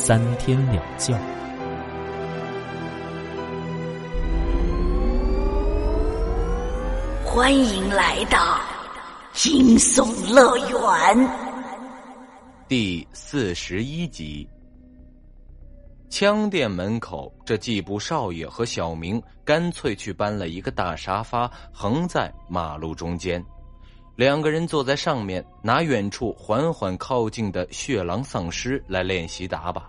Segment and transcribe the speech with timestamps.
[0.00, 1.12] 三天两觉，
[7.24, 8.60] 欢迎来到
[9.32, 11.30] 惊悚乐园
[12.68, 14.48] 第四十一集。
[16.08, 23.44] 枪店门口，这季布少爷和小明干脆去搬了一个大沙发，横在马路中间。
[24.18, 29.80] 两个人坐在上面，拿远处缓缓靠近的血狼丧尸来练习打靶。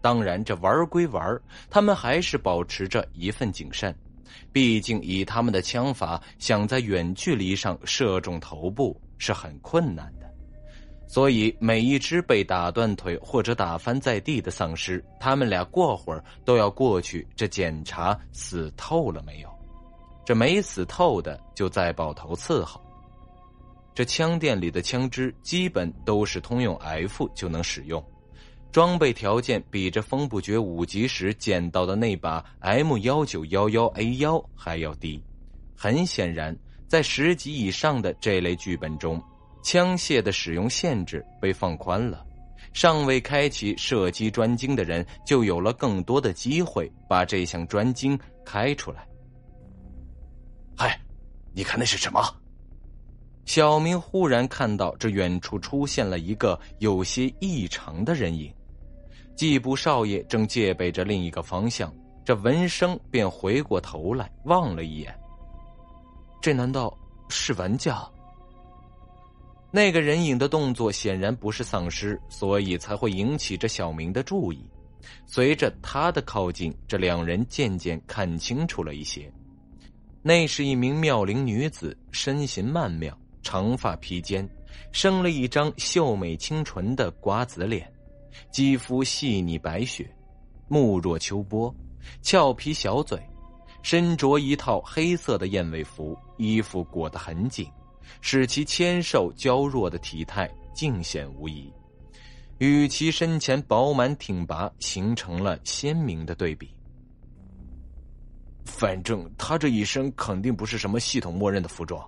[0.00, 3.94] 当然，这玩归玩，他们还是保持着一份谨慎。
[4.50, 10.28] 毕竟，以他们的枪法，想在远距离上射中头部是很困难的。
[11.06, 19.48] 所以，每一只被打断腿或者打翻在地的丧尸，他们俩过会儿都要过去这检查死透了没有。
[20.24, 22.80] 这没死透的，就再爆头伺候。
[23.94, 28.02] 这枪店里的枪支基本都是通用 F 就能使用，
[28.72, 35.22] 装备条件比这风不绝五级时捡到的那把 M 幺九幺幺 A 幺还要低。
[35.76, 39.22] 很显然，在十级以上的这类剧本中，
[39.62, 42.24] 枪械的使用限制被放宽了，
[42.72, 49.06] 尚未开启射击专精的人就有了更多的机会把这项专精开出来。
[50.76, 50.98] 嗨，
[51.52, 52.22] 你看那是什么？
[53.44, 58.52] 小明忽然看到这远处出现了一个有些异常的人影，
[59.34, 61.92] 季布少爷正戒备着另一个方向，
[62.24, 65.12] 这闻声便回过头来望了一眼。
[66.40, 66.96] 这难道
[67.28, 68.08] 是玩家？
[69.72, 74.64] 那个人影的动作显然不是丧尸，所以才会引起这小明的注意。
[75.26, 79.32] 随着他的靠近，这两人渐渐看清楚了一些，
[80.22, 83.16] 那是一名妙龄女子，身形曼妙。
[83.42, 84.48] 长发披肩，
[84.92, 87.90] 生了一张秀美清纯的瓜子脸，
[88.50, 90.08] 肌肤细腻白雪，
[90.68, 91.74] 目若秋波，
[92.22, 93.18] 俏皮小嘴，
[93.82, 97.66] 身着一套黑色的燕尾服，衣服裹得很紧，
[98.20, 101.72] 使其纤瘦娇弱的体态尽显无疑，
[102.58, 106.70] 与其身前饱满挺拔形成了鲜明的对比。
[108.64, 112.06] 反正他这一身肯定不是什么系统默认的服装。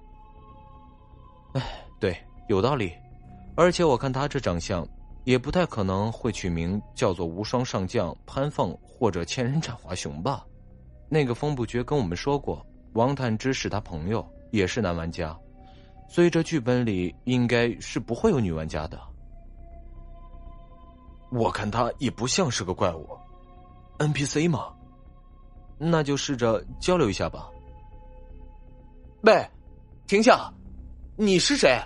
[1.54, 1.62] 哎，
[2.00, 2.16] 对，
[2.48, 2.92] 有道理，
[3.54, 4.86] 而且我看他这长相，
[5.24, 10.46] 也不太可能会取名叫做无双上将潘凤或者千人斩华雄吧？
[11.08, 12.64] 那个风不绝跟我们说过，
[12.94, 15.38] 王探之是他朋友，也是男玩家，
[16.08, 18.98] 所以这剧本里应该是不会有女玩家的。
[21.30, 23.06] 我看他也不像是个怪物
[23.98, 24.72] ，NPC 嘛，
[25.78, 27.48] 那就试着交流一下吧。
[29.22, 29.46] 喂，
[30.06, 30.52] 停下！
[31.14, 31.78] 你是谁？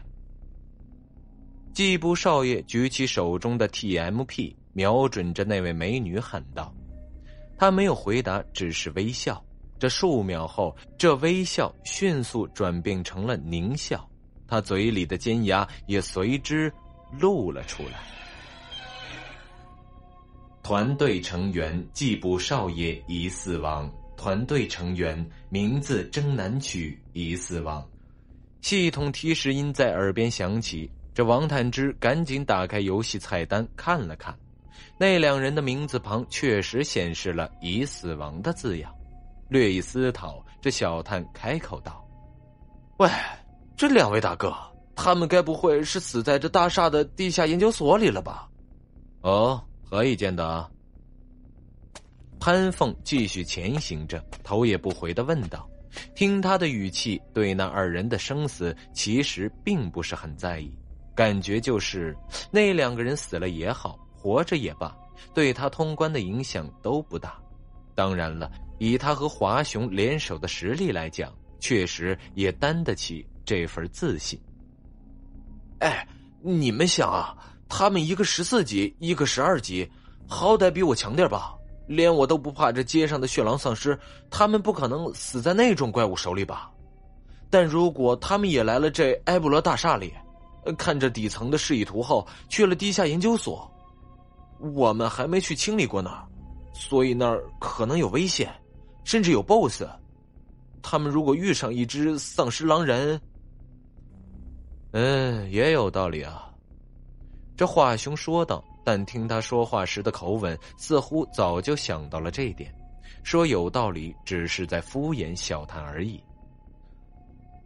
[1.72, 6.72] 季布少爷举起手中的 TMP，瞄准着那位美女喊道
[7.58, 9.44] ：“他没有回答，只是微笑。
[9.80, 14.08] 这数秒后，这微笑迅速转变成了狞笑，
[14.46, 16.72] 他嘴里的尖牙也随之
[17.18, 17.98] 露了出来。”
[20.62, 27.84] 团队成员季布少爷已死亡，团队成员名字征南曲已死亡。
[28.60, 34.36] 系统提示音在耳边响起，这王探之赶紧打开游戏菜单看了看，
[34.98, 38.92] 那两人的名字旁确实显示了“已死亡”的字样。
[39.48, 42.04] 略一思考，这小探开口道
[42.98, 43.08] ：“喂，
[43.76, 44.52] 这两位大哥，
[44.96, 48.48] 他们该不会是死在这大厦的地下研究所里了吧
[49.22, 50.68] ？”“哦，何以见得？”
[52.40, 55.68] 潘凤继续前行着，头也不回的问道。
[56.14, 60.70] 听他的语气，对那二人的生死其实并不是很在意，
[61.14, 62.16] 感觉就是
[62.50, 64.96] 那两个人死了也好，活着也罢，
[65.34, 67.38] 对他通关的影响都不大。
[67.94, 74.38] 当然了，以他和华雄联手的实力来讲，确实也担得起这份自信。
[75.78, 76.06] 哎，
[76.42, 77.36] 你们想啊，
[77.68, 79.90] 他们一个十四级，一个十二级，
[80.28, 81.54] 好歹比我强点吧？
[81.86, 83.98] 连我都不怕这街上的血狼丧尸，
[84.30, 86.70] 他们不可能死在那种怪物手里吧？
[87.48, 90.12] 但如果他们也来了这埃布罗大厦里，
[90.76, 93.70] 看着底层的示意图后去了地下研究所，
[94.74, 96.10] 我们还没去清理过呢，
[96.72, 98.52] 所以那儿可能有危险，
[99.04, 99.84] 甚至有 BOSS。
[100.82, 103.20] 他们如果遇上一只丧尸狼人，
[104.90, 106.50] 嗯，也有道理啊。
[107.56, 112.72] 这华雄说道，但听他说话时的口吻，似乎早就想到了这一点。
[113.24, 116.22] 说有道理，只是在敷衍笑谈而已。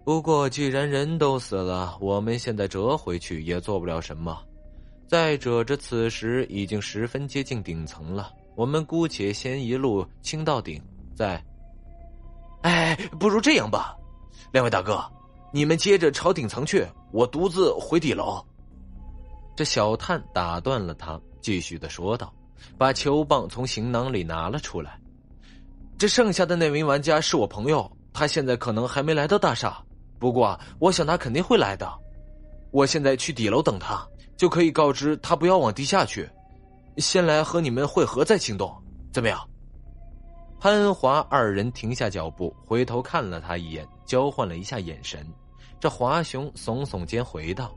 [0.03, 4.43] 不过，既然人都死了，我们现在折回去也做不了什么。
[5.07, 10.83] 再者，这此时已经十分接近顶层了，我们姑且先一路清到顶，
[11.15, 11.39] 再……
[12.63, 13.95] 哎，不如这样吧，
[14.53, 15.05] 两位大哥，
[15.53, 18.43] 你们接着朝顶层去，我独自回底楼。
[19.61, 22.33] 这小探打断了他，继续的说道，
[22.79, 24.99] 把球棒从行囊里拿了出来。
[25.99, 29.79] 这剩下的那名玩家是我朋友，他现在可能还没来到大厦，
[30.19, 31.87] 不过我想他肯定会来的。
[32.71, 34.03] 我现在去底楼等他，
[34.35, 36.27] 就可以告知他不要往地下去，
[36.97, 38.75] 先来和你们会合再行动，
[39.13, 39.47] 怎么样？
[40.59, 45.23] 潘华二人停下脚步，回头看了他一眼，交换了一下眼神。
[45.79, 47.71] 这华雄耸耸肩回道：“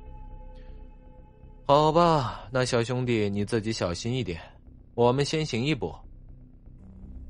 [1.65, 4.37] 好吧，那小兄弟你自己小心一点，
[4.95, 5.95] 我们先行一步。”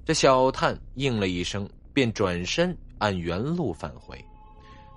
[0.03, 4.19] 这小探应了一声，便转身按原路返回。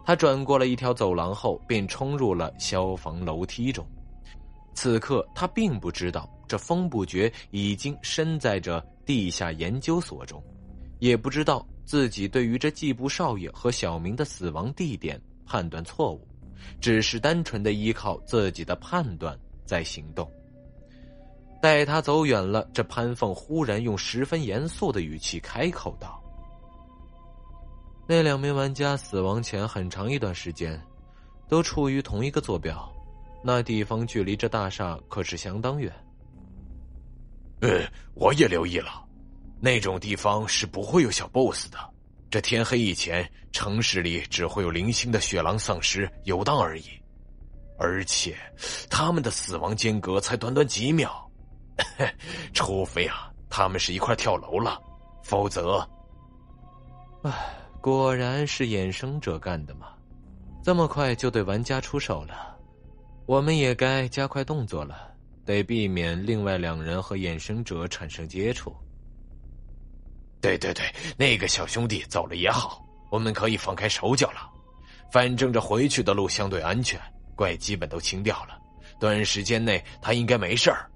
[0.07, 3.87] 他转过了一条走廊后，便冲入了消防楼梯中。
[4.73, 10.43] 此刻他并不知道，这风不绝已经身在这地下研究所中，
[10.99, 16.27] 也不知道自己对于这季布少爷和小明的死亡地点判断错误，
[16.81, 20.31] 只是单纯的依靠自己的判断在行动。
[21.61, 26.23] 待他走远了，这潘凤忽然用十分严肃的语气开口道
[28.07, 30.81] ：“那两名玩家死亡前很长一段时间，
[31.49, 32.93] 都处于同一个坐标，
[33.43, 35.93] 那地方距离这大厦可是相当远。
[37.63, 37.83] ”“嗯，
[38.15, 39.05] 我也留意了，
[39.59, 41.79] 那种地方是不会有小 BOSS 的。
[42.31, 46.85] 这天黑以前，城市里只会有零星的雪狼丧尸游荡而已，
[47.79, 48.37] 而且
[48.91, 51.23] 他们的死亡间隔才短短几秒。
[52.53, 54.81] ”除非啊，他们是一块跳楼了，
[55.23, 55.87] 否则，
[57.23, 57.33] 唉，
[57.81, 59.89] 果然是衍生者干的嘛！
[60.65, 62.57] 这么快就对玩家出手了，
[63.27, 65.15] 我们也该加快动作了，
[65.45, 68.75] 得避免另外两人和衍生者产生接触。
[70.47, 70.85] 对对对，
[71.17, 74.49] 那个小兄弟走了也好，我们可以放开手脚了。
[75.11, 77.01] 反正这回去的路相对安全，
[77.35, 78.57] 怪基本都清掉了，
[79.01, 80.89] 短时间内他应该没事儿。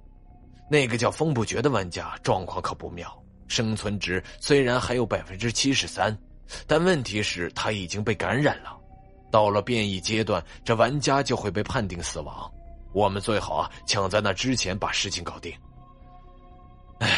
[0.71, 3.13] 那个叫风不绝的玩家状况可不妙，
[3.49, 6.17] 生存值虽然还有百分之七十三，
[6.69, 8.79] 但问题是他已经被感染了。
[9.33, 12.49] 到了变异阶段，这玩家就会被判定死亡。
[12.93, 15.53] 我们最好啊，抢在那之前把事情搞定。
[17.01, 17.09] 唉，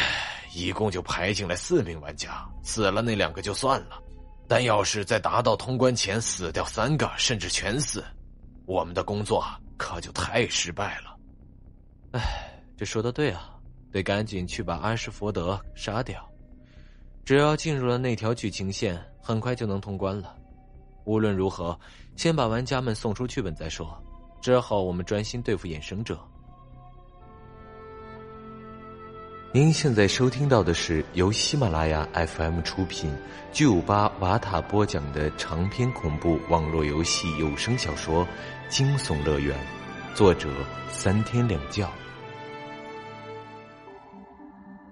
[0.53, 4.01] 一共就排进来四名玩家，死了那两个就算了，
[4.47, 8.03] 但要是在达到通关前死掉三个，甚至全死，
[8.65, 9.43] 我们的工作
[9.77, 11.17] 可就太失败了。
[12.11, 12.49] 唉。
[12.75, 13.51] 这说的对啊，
[13.91, 16.27] 得赶紧去把阿什福德杀掉。
[17.23, 20.35] 只要进入了那条剧情线，很快就能通关了。
[21.05, 21.79] 无论如何，
[22.15, 23.95] 先把玩家们送出剧本再说。
[24.41, 26.19] 之后我们专心对付衍生者。
[29.55, 33.13] 您现在收听到的是由喜马拉雅 FM 出品、
[33.51, 38.25] 巨五八瓦塔播讲的长篇恐怖网络游戏有声小说
[38.67, 39.55] 《惊悚乐园》，
[40.15, 40.49] 作者
[40.89, 41.87] 三天两觉。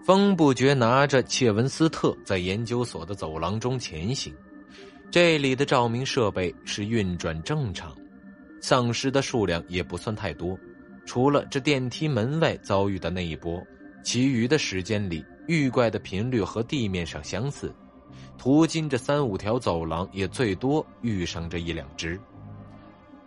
[0.05, 4.31] 风不觉拿着切文斯特在研究所的走廊中前行，
[5.09, 7.97] 这里的照明设备是运转正常，
[8.61, 10.55] 丧尸的数量也不算太多，
[11.03, 13.59] 除了这电梯门外遭遇的那一波，
[14.03, 17.73] 其余的时间里遇怪的频率和地面上相似，
[18.37, 22.19] 途经这三五条走廊也最多遇上这一两只。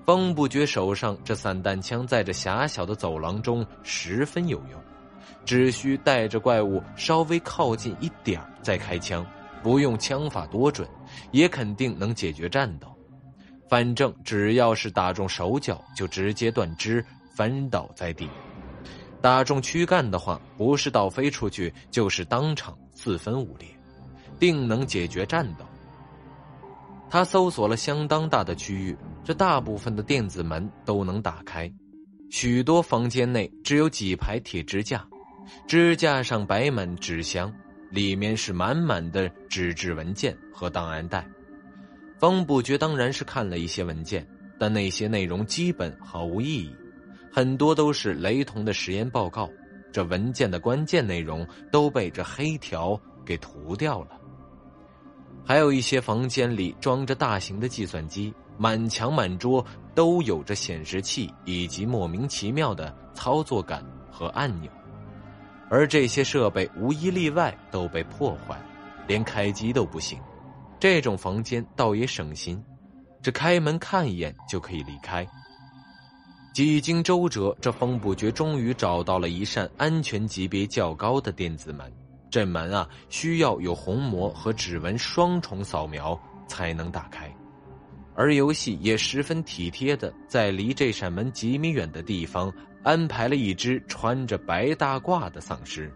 [0.05, 4.81] 风不觉手上这散弹枪在这狭小的走廊中十分有用。
[5.47, 9.25] 只需带着怪物稍微靠近一点再开枪，
[9.63, 10.89] 不用枪法多准，
[11.33, 12.89] 也肯定能解决战斗。
[13.69, 17.05] 反正只要是打中手脚，就直接断肢，
[17.35, 18.27] 翻倒在地；
[19.25, 23.67] 打中躯干的话，不是倒飞出去，就是当场四分五裂，
[24.39, 25.65] 定能解决战斗。
[27.09, 31.73] 他搜索了相当大的区域，这大部分的电子门都能打开，
[32.31, 35.03] 许多房间内只有几排铁支架。
[35.67, 37.51] 支架上摆满纸箱，
[37.91, 41.27] 里面是满满的纸质文件和档案袋。
[42.19, 44.27] 方不觉当然是看了一些文件，
[44.59, 46.77] 但那些内容基本毫无意义，
[47.35, 49.51] 很多都是雷同的实验报告，
[49.93, 54.11] 这文件的关键内容都被这黑条给涂掉了。
[55.45, 64.71] 还有一些房间里装着大型的计算机，满墙满桌都有着显示器以及莫名其妙的操作杆和按钮，
[65.69, 68.57] 而这些设备无一例外都被破坏，
[69.09, 70.21] 连开机都不行。
[70.79, 72.63] 这种房间倒也省心，
[73.21, 75.27] 只开门看一眼就可以离开。
[76.55, 81.93] 几经周折，这风不觉终于找到了一扇安全级别较高的电子门。
[82.31, 87.29] 这门啊，需要有虹膜和指纹双重扫描才能打开。
[88.15, 92.53] 而游戏也十分体贴的，在离这扇门几米远的地方
[92.85, 95.93] 安排了一只穿着白大褂的丧尸。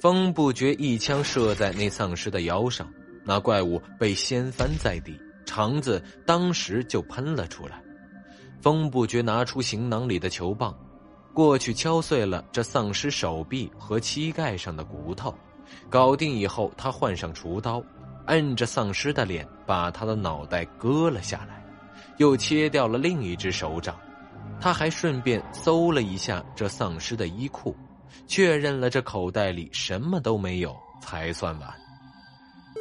[0.00, 2.90] 风不觉一枪射在那丧尸的腰上，
[3.26, 7.81] 那怪物被掀翻在地，肠子当时就喷了出来。
[8.62, 10.72] 风不觉拿出行囊里的球棒，
[11.34, 15.34] 过去敲碎了这丧尸手臂和膝盖上的骨头。
[15.90, 17.82] 搞定以后，他换上厨刀，
[18.26, 21.60] 摁着丧尸的脸，把他的脑袋割了下来，
[22.18, 23.96] 又切掉了另一只手掌。
[24.60, 27.74] 他还顺便搜了一下这丧尸的衣裤，
[28.28, 31.68] 确认了这口袋里什么都没有，才算完。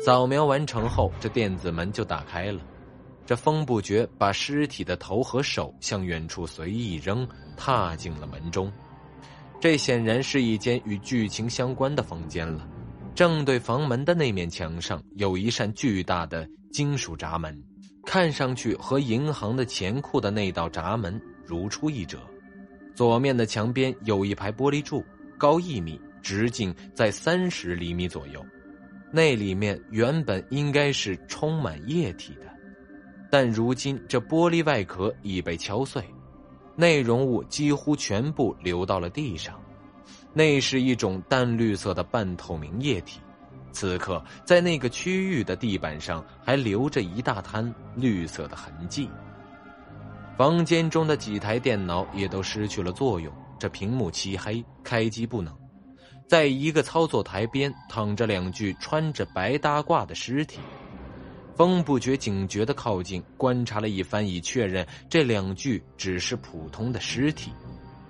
[0.06, 2.62] 扫描完成后，这电子门就打开了。
[3.26, 8.72] 这风不觉把尸体的头和手向远处随意扔，踏进了门中。
[9.60, 12.68] 这显然是一间与剧情相关的房间了。
[13.14, 17.62] 正对房门的那面墙上有一扇巨大的金属闸门，
[18.06, 22.20] 看上去和银行的钱库的那道闸门如出一辙。
[22.96, 25.04] 左面的墙边有一排玻璃柱，
[25.38, 28.44] 高一米，直径在三十厘米左右。
[29.12, 32.50] 那里面原本应该是充满液体的。
[33.32, 36.04] 但如今这玻璃外壳已被敲碎，
[36.76, 39.58] 内容物几乎全部流到了地上。
[40.34, 43.20] 那是一种淡绿色的半透明液体，
[43.72, 49.10] 此刻在那个区域的地板上还留着一大滩绿色的痕迹。
[50.38, 55.56] 房间中的几台电脑也都失去了作用，这屏幕漆黑，开机不能。
[56.28, 60.60] 在一个操作台边躺着两具穿着白大褂的尸体。
[61.56, 67.52] 风不觉警觉的靠近，观察了一番，以确认这两具只是普通的尸体，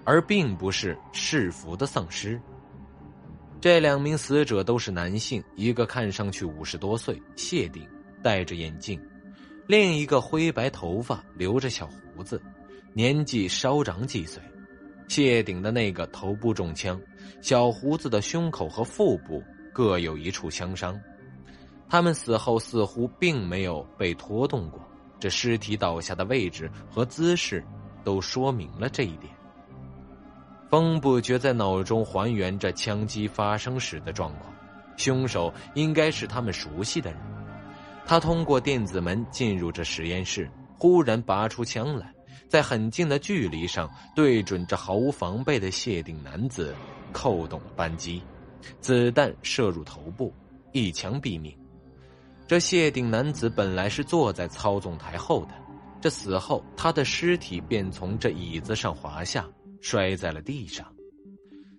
[0.04, 2.40] 而并不是制服的丧尸。
[3.60, 7.88] 这两名死者都是男性，一个看上去五十多岁，谢顶，
[8.24, 8.98] 戴着眼镜；
[9.68, 12.42] 另一个灰白头发，留着小胡子，
[12.94, 14.42] 年纪稍长几岁。
[15.08, 17.00] 谢顶的那个头部中枪，
[17.42, 19.44] 小胡子的胸口和腹部
[19.74, 20.98] 各有一处枪伤。
[21.92, 24.80] 他们死后似乎并没有被拖动过，
[25.20, 27.62] 这尸体倒下的位置和姿势
[28.02, 29.34] 都说明了这一点。
[30.70, 34.54] 风不觉在脑中还原着枪击发生时的状况，
[34.96, 37.20] 凶手应该是他们熟悉的人。
[38.06, 42.10] 他通过电子门进入这实验室，忽然拔出枪来，
[42.48, 46.74] 在很近的距离上对准这毫无防备的谢顶男子，
[47.12, 48.24] 扣动了扳机，
[48.80, 50.34] 子弹射入头部，
[50.72, 51.54] 一枪毙命。
[52.52, 55.54] 这谢顶男子本来是坐在操纵台后的，
[56.02, 59.48] 这死后他的尸体便从这椅子上滑下，
[59.80, 60.86] 摔在了地上。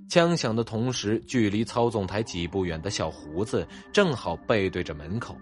[0.09, 5.37] 枪响的同时，距离操纵台几步远的小胡子正好背对着门口，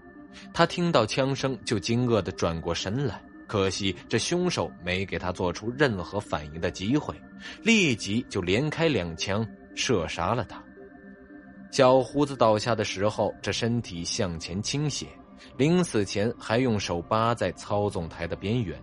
[0.53, 7.15] 他听到枪声就惊愕的转过身来，可惜这凶手没给他做出任何反应的机会，
[7.63, 10.61] 立即就连开两枪射杀了他。
[11.71, 15.07] 小胡子倒下的时候，这身体向前倾斜。
[15.57, 18.81] 临死前还用手扒在操纵台的边缘，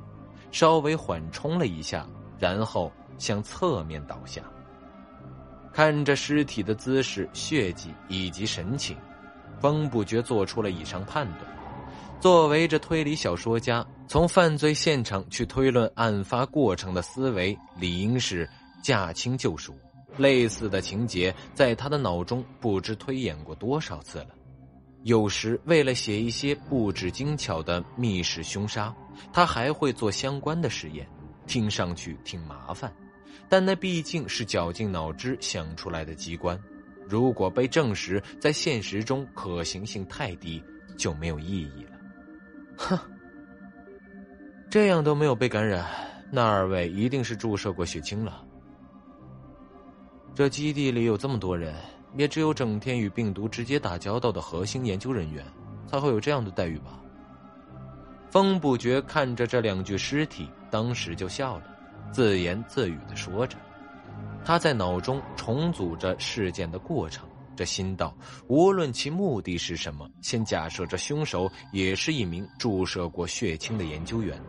[0.50, 2.07] 稍微缓冲了一下，
[2.38, 4.43] 然后向侧面倒下。
[5.73, 8.97] 看着尸体的姿势、血迹以及神情，
[9.61, 11.45] 风不觉做出了以上判断。
[12.21, 18.49] 作为这推理小说家，从犯罪现场去推论案发过程的思维，理应是
[18.83, 19.73] 驾轻就熟。
[20.17, 24.29] 类似的情节在他的脑中不知推演过多少次了。
[25.05, 28.95] 有时为了写一些布置精巧的密室凶杀，
[29.33, 31.09] 他还会做相关的实验，
[31.47, 32.93] 听上去挺麻烦，
[33.49, 36.61] 但那毕竟是绞尽脑汁想出来的机关，
[37.09, 40.62] 如果被证实在现实中可行性太低，
[40.97, 41.99] 就没有意义了。
[42.76, 42.99] 哼，
[44.69, 45.87] 这样都没有被感染，
[46.31, 48.45] 那二位一定是注射过血清了。
[50.35, 51.75] 这基地里有这么多人。
[52.17, 55.45] 也只有整天与病毒直接打交道的核心研究人员，
[55.87, 57.00] 才会有这样的待遇吧。
[58.31, 61.65] 风不觉看着这两具尸体，当时就笑了，
[62.12, 63.57] 自言自语的说着
[64.45, 67.27] ：“他在脑中重组着事件的过程。
[67.57, 74.41] 这心道，无论其目的是什么，先假设这凶手也是一名注射过血清的研究员。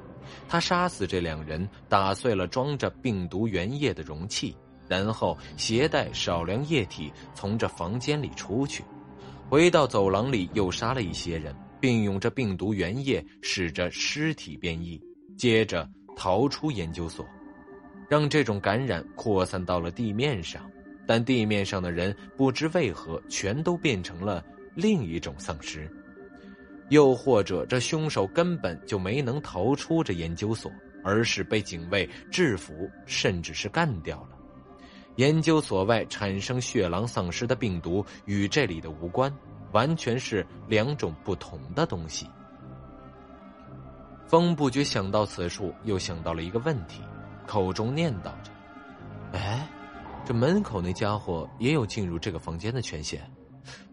[0.47, 4.55] 他杀死这两人，打碎了装着病毒原液的容器，
[4.89, 8.83] 然后携带少量液体从这房间里出去，
[9.47, 14.99] 回到走廊里又杀了一些人，并用这病毒原液使着尸体变异，
[15.37, 17.23] 接着逃出研究所，
[18.09, 20.69] 让这种感染扩散到了地面上。
[21.05, 24.43] 但地面上的人不知为何全都变成了
[24.75, 25.89] 另一种丧尸，
[26.89, 30.71] 又或者这凶手根本就没能逃出这研究所，
[31.03, 34.38] 而是被警卫制服，甚至是干掉了。
[35.19, 39.29] 研究所外产生血狼丧尸的病毒与这里的无关，
[39.73, 42.25] 完全是两种不同的东西。
[44.29, 47.01] 风不觉想到此处，又想到了一个问题，
[47.45, 48.51] 口中念叨着
[49.37, 49.67] ：“哎。”
[50.25, 53.19] 这门口那家伙也有进入这个房间的权限，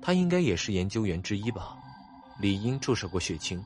[0.01, 1.77] 他应该也是研究员之一吧？
[2.39, 3.61] 理应注射过血清，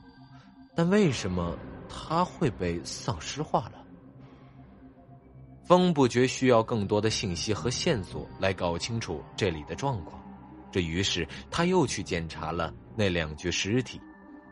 [0.73, 1.55] 但为什么
[1.87, 3.80] 他会被丧尸化了？
[5.63, 10.21] 风不觉需要更多的信息和线索来搞清楚这里的状况，
[10.71, 14.01] 这于是他又去检查了那两具尸体，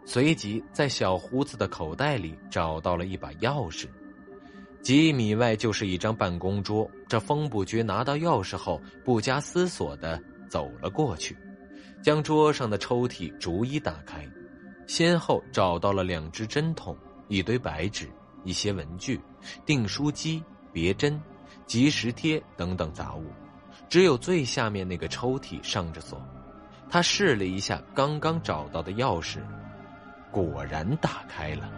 [0.05, 3.87] 随即在小胡子的口袋里找到了一把钥匙。
[4.81, 11.35] 几米外就是一张办公桌，这风不觉拿到钥匙后，不加思索的走了过去，
[12.01, 14.25] 将桌上的抽屉逐一打开，
[14.87, 16.97] 先后找到了两只针筒、
[17.27, 18.09] 一堆白纸、
[18.45, 19.19] 一些文具、
[19.65, 21.21] 订书机、别针、
[21.65, 23.25] 即时贴等等杂物，
[23.87, 26.21] 只有最下面那个抽屉上着锁。
[26.89, 29.37] 他试了一下刚刚找到的钥匙，
[30.31, 31.69] 果然打开了。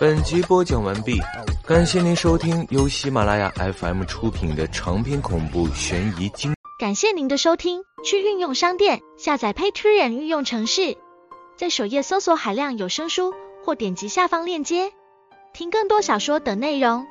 [0.00, 1.20] 本集播讲完毕，
[1.66, 6.54] 感谢您收听由喜马拉雅 FM 出品的长篇恐怖悬疑惊。
[6.78, 10.96] 感谢您的收听，去运用商店下载 Patreon 运用城市，
[11.58, 14.92] 在首页搜索海量有声书，或点击下方链接
[15.52, 17.06] 听更多小说等内容。